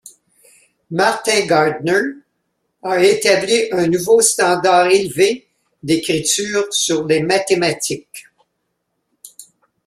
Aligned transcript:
Martin 0.89 1.45
Gardner 1.45 2.01
a 2.81 3.03
établi 3.03 3.71
un 3.71 3.85
nouveau 3.87 4.19
standard 4.19 4.87
élevé 4.87 5.47
d'écriture 5.83 6.65
sur 6.71 7.05
les 7.05 7.21
mathématiques. 7.21 8.25